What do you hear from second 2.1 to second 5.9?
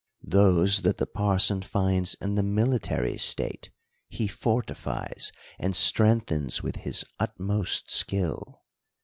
in the military state, he fortifies, and